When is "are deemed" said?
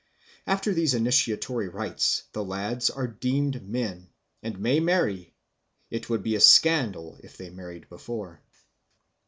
2.89-3.61